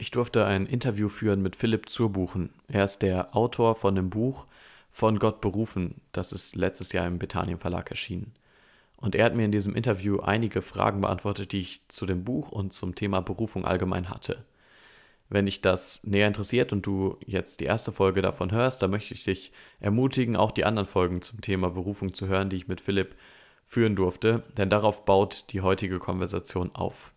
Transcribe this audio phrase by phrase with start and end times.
[0.00, 2.48] Ich durfte ein Interview führen mit Philipp Zurbuchen.
[2.68, 4.46] Er ist der Autor von dem Buch
[4.90, 6.00] Von Gott berufen.
[6.12, 8.32] Das ist letztes Jahr im Bethanien Verlag erschienen.
[8.96, 12.50] Und er hat mir in diesem Interview einige Fragen beantwortet, die ich zu dem Buch
[12.50, 14.42] und zum Thema Berufung allgemein hatte.
[15.28, 19.12] Wenn dich das näher interessiert und du jetzt die erste Folge davon hörst, dann möchte
[19.12, 22.80] ich dich ermutigen, auch die anderen Folgen zum Thema Berufung zu hören, die ich mit
[22.80, 23.16] Philipp
[23.66, 27.12] führen durfte, denn darauf baut die heutige Konversation auf.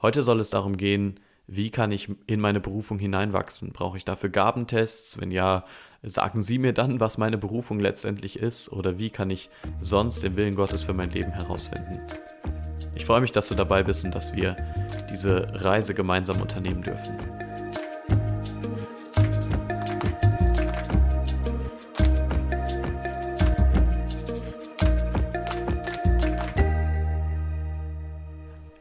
[0.00, 1.18] Heute soll es darum gehen,
[1.54, 3.72] wie kann ich in meine Berufung hineinwachsen?
[3.72, 5.20] Brauche ich dafür Gabentests?
[5.20, 5.66] Wenn ja,
[6.02, 10.36] sagen Sie mir dann, was meine Berufung letztendlich ist oder wie kann ich sonst den
[10.36, 12.00] Willen Gottes für mein Leben herausfinden?
[12.94, 14.56] Ich freue mich, dass du dabei bist und dass wir
[15.10, 17.18] diese Reise gemeinsam unternehmen dürfen.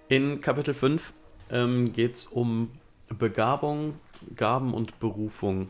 [0.08, 1.14] In Kapitel 5
[1.52, 2.72] ähm, geht es um
[3.08, 3.96] Begabung,
[4.36, 5.68] Gaben und Berufung.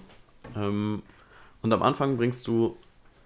[0.55, 1.01] Ähm,
[1.61, 2.77] und am Anfang bringst du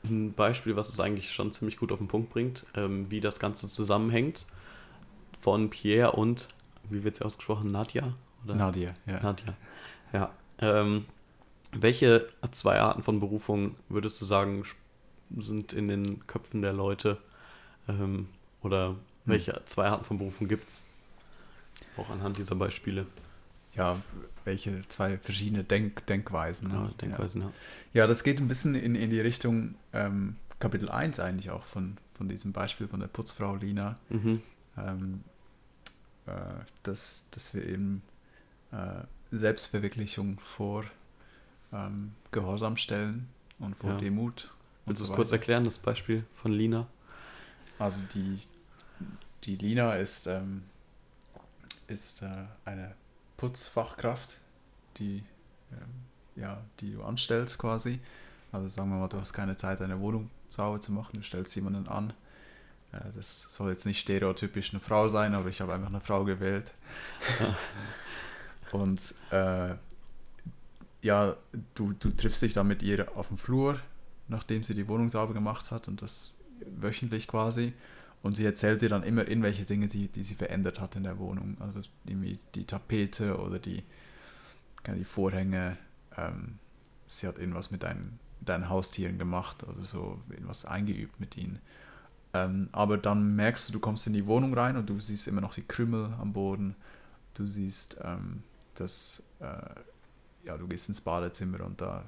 [0.04, 3.40] ein Beispiel, was es eigentlich schon ziemlich gut auf den Punkt bringt, ähm, wie das
[3.40, 4.46] Ganze zusammenhängt.
[5.40, 6.48] Von Pierre und,
[6.90, 8.14] wie wird sie ausgesprochen, Nadja?
[8.44, 8.56] Oder?
[8.56, 9.20] Nadia, ja.
[9.22, 9.54] Nadja,
[10.14, 10.32] ja.
[10.60, 11.06] Ähm,
[11.72, 14.64] welche zwei Arten von Berufung würdest du sagen,
[15.38, 17.18] sind in den Köpfen der Leute?
[17.88, 18.30] Ähm,
[18.62, 18.98] oder hm.
[19.26, 20.84] welche zwei Arten von Berufung gibt es?
[21.98, 23.06] Auch anhand dieser Beispiele.
[23.74, 23.98] Ja,
[24.46, 26.70] welche zwei verschiedene Denk Denkweisen.
[26.70, 26.76] Ne?
[26.76, 27.48] Ja, Denkweisen, ja.
[27.48, 27.54] ja.
[28.02, 28.08] ja.
[28.08, 32.30] das geht ein bisschen in, in die Richtung ähm, Kapitel 1 eigentlich auch von, von
[32.30, 33.98] diesem Beispiel von der Putzfrau Lina.
[34.10, 34.42] Mhm.
[34.78, 35.24] Ähm,
[36.26, 36.32] äh,
[36.84, 38.02] dass, dass wir eben
[38.72, 40.86] äh, Selbstverwirklichung vor
[41.72, 43.28] ähm, Gehorsam stellen
[43.60, 43.98] und vor ja.
[43.98, 44.50] Demut.
[44.86, 46.88] Willst du es kurz erklären, das Beispiel von Lina?
[47.80, 48.40] Also die,
[49.44, 50.64] die Lina ist ähm,
[51.88, 52.96] ist äh, eine
[53.38, 54.40] Putzfachkraft,
[54.98, 55.24] die,
[55.72, 56.06] ähm,
[56.36, 58.00] ja, die du anstellst quasi.
[58.52, 61.56] Also sagen wir mal, du hast keine Zeit, deine Wohnung sauber zu machen, du stellst
[61.56, 62.14] jemanden an.
[62.92, 66.24] Äh, das soll jetzt nicht stereotypisch eine Frau sein, aber ich habe einfach eine Frau
[66.24, 66.74] gewählt.
[68.72, 69.76] Und äh,
[71.02, 71.36] ja,
[71.76, 73.80] du, du triffst dich dann mit ihr auf dem Flur,
[74.28, 76.34] nachdem sie die Wohnung sauber gemacht hat und das
[76.80, 77.74] wöchentlich quasi.
[78.22, 81.20] Und sie erzählt dir dann immer irgendwelche Dinge, die, die sie verändert hat in der
[81.20, 81.58] Wohnung.
[81.60, 83.84] Also irgendwie die Tapete oder die,
[84.88, 85.78] die Vorhänge.
[86.18, 86.60] Ähm,
[87.08, 91.60] sie hat irgendwas mit deinen, deinen Haustieren gemacht oder so, irgendwas eingeübt mit ihnen.
[92.34, 95.42] Ähm, aber dann merkst du, du kommst in die Wohnung rein und du siehst immer
[95.42, 96.76] noch die Krümel am Boden.
[97.34, 98.44] Du siehst, ähm,
[98.76, 102.08] dass, äh, ja, du gehst ins Badezimmer und da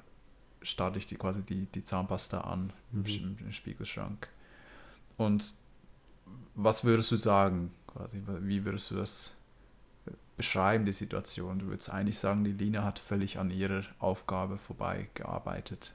[0.62, 3.06] starte ich die, quasi die, die Zahnpasta an mhm.
[3.06, 4.28] im, im Spiegelschrank.
[5.16, 5.54] Und
[6.58, 7.70] was würdest du sagen?
[8.40, 9.34] Wie würdest du das
[10.36, 11.60] beschreiben, die Situation?
[11.60, 15.92] Du würdest eigentlich sagen, die Lina hat völlig an ihrer Aufgabe vorbeigearbeitet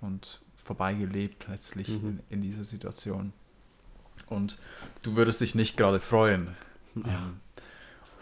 [0.00, 2.08] und vorbeigelebt letztlich mhm.
[2.08, 3.32] in, in, dieser Situation.
[4.26, 4.58] Und
[5.02, 6.56] du würdest dich nicht gerade freuen.
[6.94, 7.02] Ja.
[7.06, 7.40] Ähm,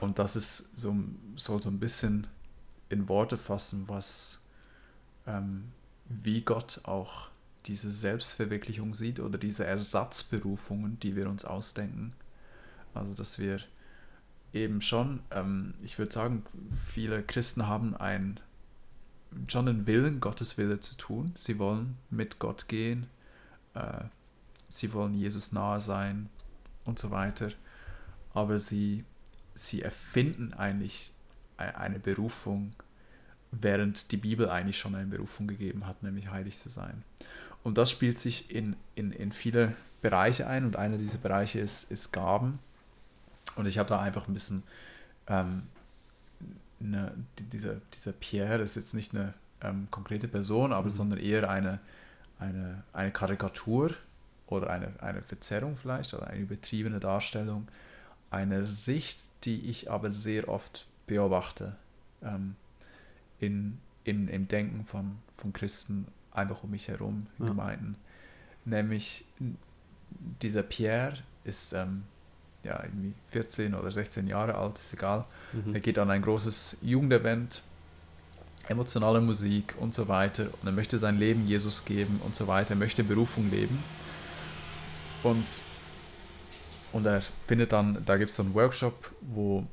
[0.01, 0.97] und das ist so,
[1.37, 2.27] soll so ein bisschen
[2.89, 4.41] in Worte fassen, was
[5.27, 5.65] ähm,
[6.09, 7.29] wie Gott auch
[7.69, 12.15] diese Selbstverwirklichung sieht oder diese Ersatzberufungen, die wir uns ausdenken.
[12.95, 13.61] Also dass wir
[14.53, 16.45] eben schon, ähm, ich würde sagen,
[16.93, 18.41] viele Christen haben ein,
[19.47, 21.35] schon den Willen, Gottes Wille zu tun.
[21.37, 23.07] Sie wollen mit Gott gehen,
[23.75, 24.05] äh,
[24.69, 26.31] sie wollen Jesus nahe sein
[26.85, 27.51] und so weiter.
[28.33, 29.05] Aber sie,
[29.55, 31.13] sie erfinden eigentlich
[31.59, 32.73] e-, eine Berufung,
[33.51, 37.03] während die Bibel eigentlich schon eine Berufung gegeben hat, nämlich heilig zu sein.
[37.65, 41.91] Und das spielt sich in, in, in viele Bereiche ein und einer dieser Bereiche ist,
[41.91, 42.59] ist Gaben.
[43.57, 44.63] Und ich habe da einfach ein bisschen,
[45.27, 45.65] ähm,
[46.81, 47.13] eine,
[47.53, 50.91] dieser, dieser Pierre ist jetzt nicht eine ähm, konkrete Person, aber mhm.
[50.91, 51.81] sondern eher eine,
[52.39, 53.93] eine, eine Karikatur
[54.47, 57.69] oder eine, eine Verzerrung vielleicht oder eine übertriebene Darstellung
[58.31, 61.77] einer Sicht, die ich aber sehr oft beobachte
[62.23, 62.57] ähm,
[63.41, 66.07] in, in, im Denken von, von Christen
[66.39, 67.51] einfach um mich herum in ja.
[67.51, 67.97] Gemeinden.
[68.65, 69.25] Nämlich
[70.43, 72.05] dieser Pierre ist ähm,
[72.65, 75.25] ja irgendwie 14 oder 16 Jahre alt, ist egal.
[75.53, 75.75] Mhm.
[75.75, 77.63] Er geht an ein großes Jugendevent,
[78.69, 80.49] emotionale Musik und so weiter.
[80.61, 82.71] Und er möchte sein Leben Jesus geben und so weiter.
[82.71, 83.83] Er möchte Berufung leben.
[85.23, 85.61] Und,
[86.93, 89.67] und er findet dann, da gibt es so einen Workshop, wo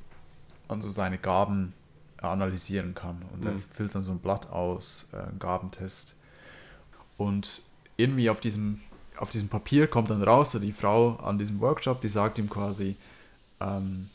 [0.67, 1.73] man so seine Gaben
[2.21, 3.21] analysieren kann.
[3.33, 3.47] Und mhm.
[3.47, 6.14] er füllt dann so ein Blatt aus, äh, einen Gabentest.
[7.17, 7.61] Und
[7.97, 8.81] irgendwie auf diesem,
[9.17, 12.49] auf diesem Papier kommt dann raus, so die Frau an diesem Workshop, die sagt ihm
[12.49, 12.95] quasi,
[13.59, 14.09] ähm,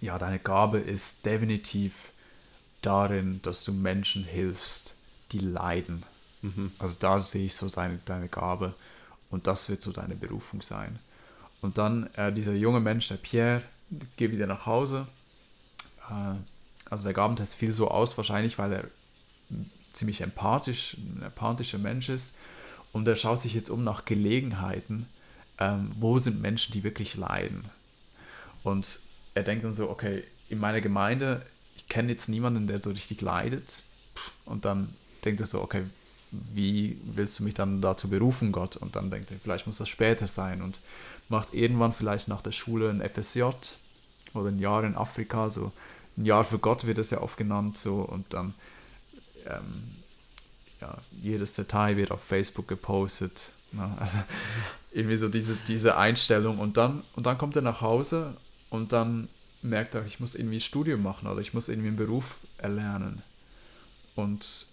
[0.00, 2.12] ja, deine Gabe ist definitiv
[2.82, 4.94] darin, dass du Menschen hilfst,
[5.32, 6.04] die leiden.
[6.42, 6.72] Mhm.
[6.78, 8.74] Also da sehe ich so seine, deine Gabe
[9.30, 10.98] und das wird so deine Berufung sein.
[11.62, 13.62] Und dann äh, dieser junge Mensch, der Pierre,
[14.16, 15.06] geht wieder nach Hause.
[16.10, 16.36] Äh,
[16.88, 18.84] also der Gabentest fiel so aus, wahrscheinlich weil er
[19.96, 22.36] ziemlich empathisch, ein empathischer Mensch ist.
[22.92, 25.06] Und er schaut sich jetzt um nach Gelegenheiten,
[25.58, 27.64] ähm, wo sind Menschen, die wirklich leiden.
[28.62, 29.00] Und
[29.34, 31.44] er denkt dann so, okay, in meiner Gemeinde,
[31.76, 33.82] ich kenne jetzt niemanden, der so richtig leidet.
[34.44, 34.94] Und dann
[35.24, 35.82] denkt er so, okay,
[36.30, 38.76] wie willst du mich dann dazu berufen, Gott?
[38.76, 40.78] Und dann denkt er, vielleicht muss das später sein und
[41.28, 43.42] macht irgendwann vielleicht nach der Schule ein FSJ
[44.34, 45.72] oder ein Jahr in Afrika, so
[46.16, 48.54] ein Jahr für Gott wird es ja oft genannt, so und dann
[49.46, 49.82] ähm,
[50.80, 53.52] ja, jedes Detail wird auf Facebook gepostet.
[53.72, 53.90] Ne?
[54.00, 54.18] Also,
[54.92, 58.34] irgendwie so diese, diese Einstellung und dann, und dann kommt er nach Hause
[58.70, 59.28] und dann
[59.60, 63.22] merkt er, ich muss irgendwie ein Studium machen oder ich muss irgendwie einen Beruf erlernen.
[64.14, 64.66] Und,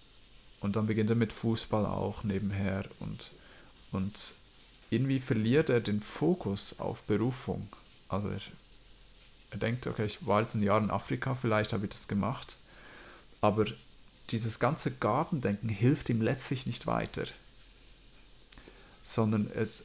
[0.61, 3.31] und dann beginnt er mit Fußball auch nebenher und,
[3.91, 4.33] und
[4.89, 7.67] irgendwie verliert er den Fokus auf Berufung.
[8.07, 8.39] Also er,
[9.51, 12.55] er denkt, okay, ich war jetzt ein Jahr in Afrika, vielleicht habe ich das gemacht,
[13.41, 13.65] aber
[14.29, 17.25] dieses ganze Gabendenken hilft ihm letztlich nicht weiter,
[19.03, 19.83] sondern es,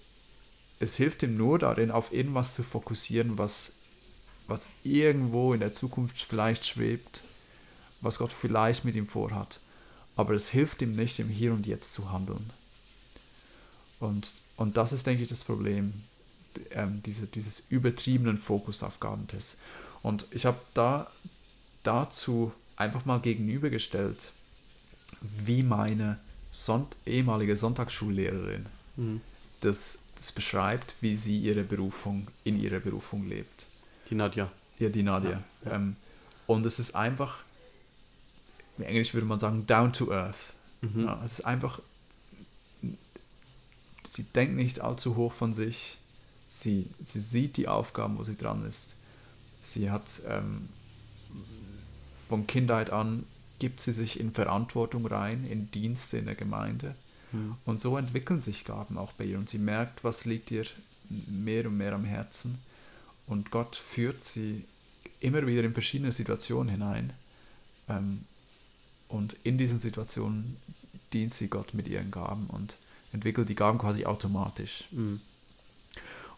[0.79, 3.73] es hilft ihm nur darin, auf irgendwas zu fokussieren, was,
[4.47, 7.23] was irgendwo in der Zukunft vielleicht schwebt,
[8.01, 9.61] was Gott vielleicht mit ihm vorhat.
[10.17, 12.51] Aber es hilft ihm nicht, im Hier und Jetzt zu handeln.
[14.01, 15.93] Und, und das ist, denke ich, das Problem,
[16.71, 19.59] ähm, diese, dieses übertriebenen Fokus auf Gabentests.
[20.03, 21.11] Und ich habe da
[21.83, 24.33] dazu einfach mal gegenübergestellt,
[25.21, 26.19] wie meine
[26.51, 28.67] Sonnt ehemalige Sonntagsschullehrerin
[28.97, 29.21] Mhm.
[29.61, 33.67] das, das beschreibt, wie sie ihre Berufung in ihrer Berufung lebt.
[34.11, 34.51] Die Nadja.
[34.79, 35.31] Ja, die Nadia.
[35.31, 35.77] Ja, ja.
[35.77, 35.97] Ähm,
[36.47, 37.39] und es ist einfach,
[38.77, 40.55] im Englisch würde man sagen, down to earth.
[40.81, 41.05] Mhm.
[41.05, 41.81] Ja, es ist einfach,
[44.11, 45.99] sie denkt nicht allzu hoch von sich.
[46.49, 48.95] Sie, sie sieht die Aufgaben, wo sie dran ist.
[49.63, 50.69] Sie hat ähm,
[52.29, 53.25] von Kindheit an,
[53.59, 56.95] gibt sie sich in Verantwortung rein, in Dienste in der Gemeinde.
[57.33, 57.57] Mhm.
[57.65, 59.39] Und so entwickeln sich Gaben auch bei ihr.
[59.39, 60.67] Und sie merkt, was liegt ihr
[61.09, 62.59] mehr und mehr am Herzen.
[63.27, 64.65] Und Gott führt sie
[65.21, 67.13] immer wieder in verschiedene Situationen hinein.
[67.89, 68.25] Ähm,
[69.09, 70.57] und in diesen Situationen
[71.13, 72.77] dient sie Gott mit ihren Gaben und
[73.13, 74.85] entwickelt die Gaben quasi automatisch.
[74.91, 75.21] Mhm.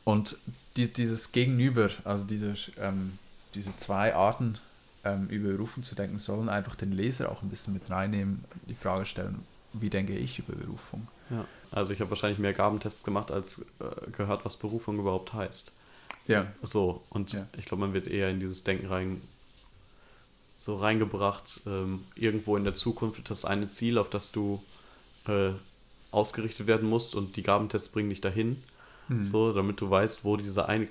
[0.04, 0.38] Und
[0.76, 3.18] die, dieses Gegenüber, also dieser, ähm,
[3.54, 4.58] diese zwei Arten,
[5.04, 8.74] ähm, über Berufung zu denken, sollen einfach den Leser auch ein bisschen mit reinnehmen, die
[8.74, 9.40] Frage stellen,
[9.72, 11.08] wie denke ich über Berufung?
[11.30, 11.44] Ja.
[11.70, 15.72] Also ich habe wahrscheinlich mehr Gabentests gemacht, als äh, gehört, was Berufung überhaupt heißt.
[16.26, 17.46] Ja, So, und Ja.
[17.56, 19.20] ich glaube, man wird eher in dieses Denken rein
[20.64, 24.62] so reingebracht, ähm, irgendwo in der Zukunft das eine Ziel, auf das du
[25.26, 25.50] äh,
[26.10, 28.62] ausgerichtet werden musst und die Gabentests bringen dich dahin,
[29.08, 29.24] Mhm.
[29.24, 30.88] so, damit du weißt, wo dieser eine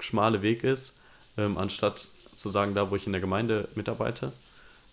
[0.00, 0.94] schmale Weg ist,
[1.36, 2.08] ähm, anstatt
[2.38, 4.32] zu sagen, da wo ich in der Gemeinde mitarbeite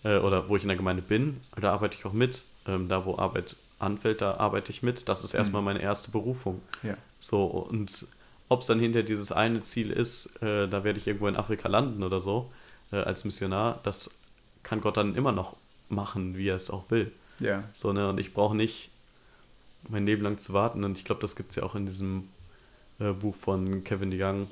[0.04, 3.04] äh, oder wo ich in der Gemeinde bin, da arbeite ich auch mit, ähm, da
[3.06, 5.66] wo Arbeit anfällt, da arbeite ich mit, das ist erstmal Mhm.
[5.66, 6.60] meine erste Berufung.
[6.82, 8.06] ja, So, und
[8.48, 11.68] ob es dann hinter dieses eine Ziel ist, äh, da werde ich irgendwo in Afrika
[11.68, 12.50] landen oder so,
[12.92, 14.10] äh, als Missionar, das
[14.62, 15.56] kann Gott dann immer noch
[15.88, 17.12] machen, wie er es auch will.
[17.38, 18.90] ja, So, ne, und ich brauche nicht
[19.88, 20.82] mein Leben lang zu warten.
[20.84, 22.28] Und ich glaube, das gibt es ja auch in diesem
[22.98, 24.48] äh, Buch von Kevin DeYoung.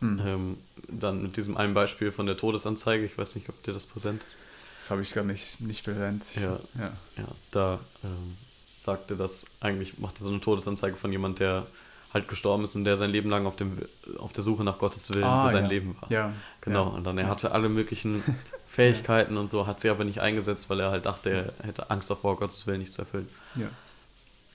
[0.00, 0.20] Mhm.
[0.24, 3.04] Ähm, dann mit diesem einen Beispiel von der Todesanzeige.
[3.04, 4.36] Ich weiß nicht, ob dir das präsent ist.
[4.78, 6.24] das habe ich gar nicht, nicht präsent.
[6.36, 6.58] Ja.
[6.78, 8.36] ja, Ja, da ähm,
[8.78, 11.66] sagte das, eigentlich machte so eine Todesanzeige von jemand, der
[12.14, 13.76] halt gestorben ist und der sein Leben lang auf, dem,
[14.18, 15.70] auf der Suche nach Gottes Willen Ah, für sein ja.
[15.70, 16.10] Leben war.
[16.10, 16.94] ja, Genau, ja.
[16.94, 18.22] und dann er hatte alle möglichen
[18.66, 22.08] Fähigkeiten und so, hat sie aber nicht eingesetzt, weil er halt dachte, er hätte Angst
[22.08, 23.28] davor, Gottes Willen nicht zu erfüllen.
[23.56, 23.68] ja.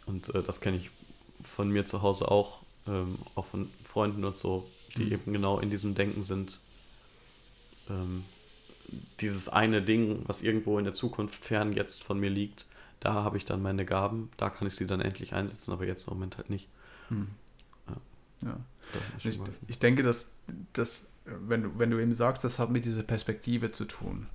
[0.06, 0.90] Und äh, das kenne ich
[1.56, 5.12] von mir zu Hause auch, ähm, auch von Freunden und so, die Mhm.
[5.12, 6.60] eben genau in diesem Denken sind.
[7.90, 8.24] Ähm,
[9.20, 12.66] dieses eine Ding, was irgendwo in der Zukunft fern jetzt von mir liegt,
[13.00, 16.08] da habe ich dann meine Gaben, da kann ich sie dann endlich einsetzen, aber jetzt
[16.08, 16.68] im Moment halt nicht.
[17.10, 17.28] Mhm.
[17.88, 18.48] Ja.
[18.50, 18.58] ja.
[19.24, 20.32] Ich, ich denke, dass,
[20.74, 24.28] dass wenn, du, wenn du eben sagst, das hat mit dieser Perspektive zu tun.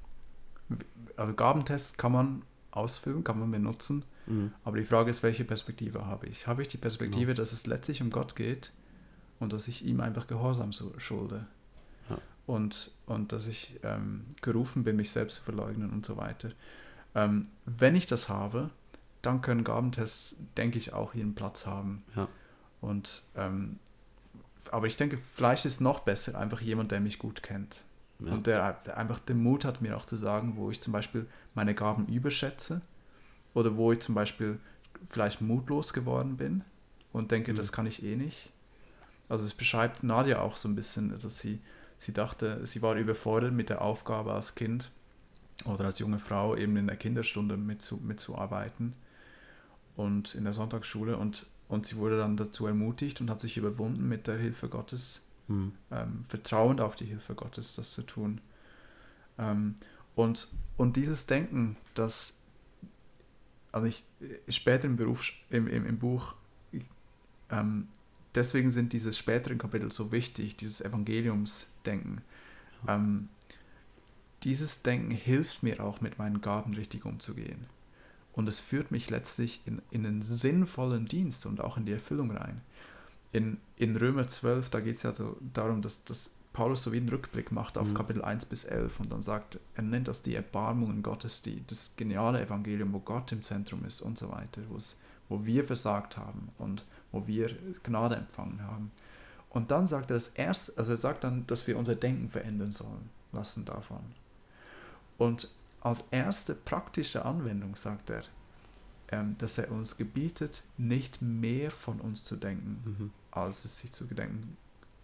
[1.17, 4.53] Also Gabentests kann man ausfüllen, kann man benutzen, Mhm.
[4.65, 6.47] aber die Frage ist, welche Perspektive habe ich?
[6.47, 7.37] Habe ich die Perspektive, Genau.
[7.37, 8.73] dass es letztlich um Gott geht
[9.41, 11.47] und dass ich ihm einfach Gehorsam schulde?
[12.09, 12.19] Ja.
[12.47, 16.51] Und, und dass ich ähm, gerufen bin, mich selbst zu verleugnen und so weiter.
[17.15, 18.71] Ähm, wenn ich das habe,
[19.23, 22.05] dann können Gabentests, denke ich, auch ihren Platz haben.
[22.15, 22.29] Ja.
[22.81, 23.79] Und ähm,
[24.71, 27.85] aber ich denke, vielleicht ist noch besser einfach jemand, der mich gut kennt.
[28.21, 28.33] Ja.
[28.33, 31.27] Und der, der, einfach den Mut hat, mir auch zu sagen, wo ich zum Beispiel
[31.55, 32.81] meine Gaben überschätze
[33.55, 34.59] oder wo ich zum Beispiel
[35.09, 36.63] vielleicht mutlos geworden bin
[37.13, 37.57] und denke, mhm.
[37.57, 38.53] das kann ich eh nicht.
[39.29, 41.61] Also es beschreibt Nadia auch so ein bisschen, dass sie,
[41.99, 44.91] sie dachte, sie war überfordert mit der Aufgabe als Kind
[45.65, 48.95] oder als junge Frau eben in der Kinderstunde mitzu, mitzuarbeiten
[49.97, 54.09] und in der Sonntagsschule und, und sie wurde dann dazu ermutigt und hat sich überwunden
[54.09, 55.73] mit der Hilfe Gottes, mhm.
[55.91, 58.41] ähm, vertrauend auf die Hilfe Gottes, das zu tun.
[59.39, 59.75] Ähm,
[60.15, 62.39] und, und dieses Denken, das
[63.73, 64.05] also ich
[64.49, 66.35] später im Beruf, im, im, im Buch,
[67.51, 67.89] ähm,
[68.39, 72.21] deswegen sind diese späteren Kapitel so wichtig, dieses Evangeliumsdenken.
[72.87, 73.29] Ähm,
[74.45, 77.67] dieses Denken hilft mir auch, mit meinen Gaben richtig umzugehen.
[78.33, 82.31] Und es führt mich letztlich in, in einen sinnvollen Dienst und auch in die Erfüllung
[82.31, 82.61] rein.
[83.33, 86.99] In, in Römer 12, da geht es ja so darum, dass, dass Paulus so wie
[86.99, 87.95] einen Rückblick macht auf mhm.
[87.95, 91.95] Kapitel 1 bis 11 und dann sagt, er nennt das die Erbarmungen Gottes, die, das
[91.97, 94.63] geniale Evangelium, wo Gott im Zentrum ist und so weiter,
[95.29, 98.91] wo wir versagt haben und wo wir Gnade empfangen haben.
[99.51, 102.71] Und dann sagt er das erst, also er sagt dann, dass wir unser Denken verändern
[102.71, 104.03] sollen lassen davon.
[105.17, 105.51] Und
[105.81, 108.23] als erste praktische Anwendung sagt er,
[109.11, 113.11] ähm, dass er uns gebietet, nicht mehr von uns zu denken, mhm.
[113.31, 114.57] als es sich zu gedenken,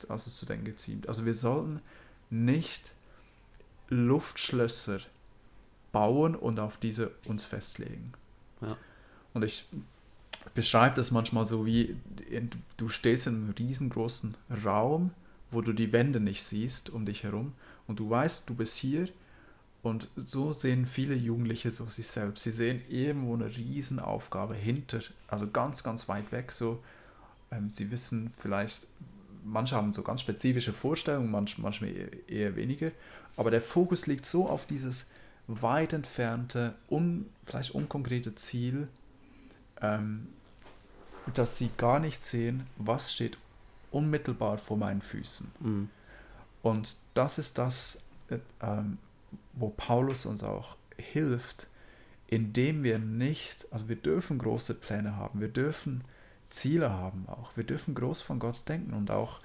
[0.08, 1.08] als es zu denken ziemt.
[1.08, 1.80] Also wir sollten
[2.30, 2.92] nicht
[3.88, 5.00] Luftschlösser
[5.92, 8.12] bauen und auf diese uns festlegen.
[8.60, 8.76] Ja.
[9.32, 9.68] Und ich
[10.54, 11.96] beschreibe das manchmal so wie,
[12.76, 15.10] du stehst in einem riesengroßen Raum,
[15.50, 17.52] wo du die Wände nicht siehst um dich herum
[17.86, 19.08] und du weißt, du bist hier
[19.82, 22.42] und so sehen viele Jugendliche so sich selbst.
[22.42, 26.82] Sie sehen irgendwo eine Riesenaufgabe hinter, also ganz, ganz weit weg so.
[27.50, 28.86] Ähm, sie wissen vielleicht,
[29.44, 32.90] manche haben so ganz spezifische Vorstellungen, manch, manchmal eher, eher weniger,
[33.36, 35.10] aber der Fokus liegt so auf dieses
[35.46, 38.88] weit entfernte, un, vielleicht unkonkrete Ziel,
[39.84, 40.28] ähm,
[41.32, 43.38] dass sie gar nicht sehen, was steht
[43.90, 45.50] unmittelbar vor meinen Füßen.
[45.60, 45.90] Mhm.
[46.62, 48.98] Und das ist das, äh, ähm,
[49.52, 51.68] wo Paulus uns auch hilft,
[52.26, 56.04] indem wir nicht, also wir dürfen große Pläne haben, wir dürfen
[56.50, 59.40] Ziele haben auch, wir dürfen groß von Gott denken und auch,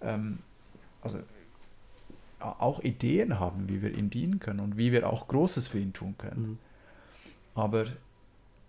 [0.00, 0.38] ähm,
[1.02, 1.20] also
[2.40, 5.92] auch Ideen haben, wie wir ihm dienen können und wie wir auch Großes für ihn
[5.92, 6.42] tun können.
[6.42, 6.58] Mhm.
[7.54, 7.86] Aber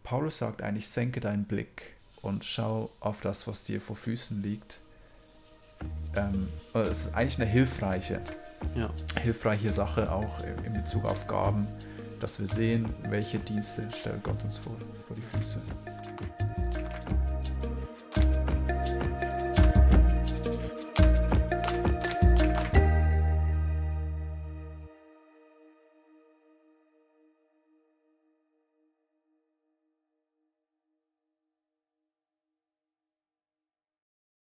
[0.06, 4.78] Paulus sagt eigentlich, senke deinen Blick und schau auf das, was dir vor Füßen liegt.
[6.16, 8.22] Ähm, es ist eigentlich eine hilfreiche,
[8.76, 8.90] ja.
[9.20, 11.68] hilfreiche Sache auch in Bezug auf Gaben,
[12.20, 15.62] dass wir sehen, welche Dienste stellt Gott uns vor, vor die Füße.